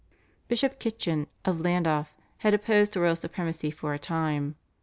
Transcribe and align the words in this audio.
Bishop 0.47 0.79
Kitchin 0.79 1.27
of 1.45 1.59
Llandaff 1.61 2.15
had 2.39 2.55
opposed 2.55 2.95
royal 2.95 3.15
supremacy 3.15 3.69
for 3.69 3.93
a 3.93 3.99
time. 3.99 4.55